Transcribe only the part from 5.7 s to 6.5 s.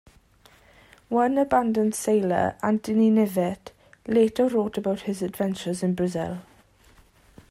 in Brazil.